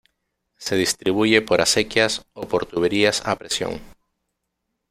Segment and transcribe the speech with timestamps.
[0.57, 3.79] Se distribuye por acequias o por tuberías a presión.